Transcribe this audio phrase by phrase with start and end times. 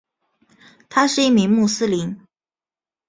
[0.89, 2.19] 他是一名穆斯林。